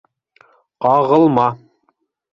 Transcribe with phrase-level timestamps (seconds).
[0.85, 1.47] Ҡағылма.